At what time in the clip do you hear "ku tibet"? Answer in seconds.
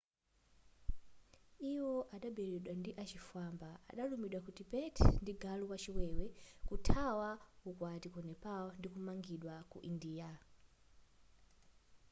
4.45-4.95